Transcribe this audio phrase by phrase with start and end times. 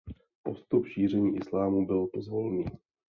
[0.43, 2.65] Postup šíření islámu byl pozvolný.